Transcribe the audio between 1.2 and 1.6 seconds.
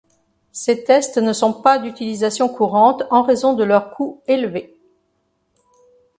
sont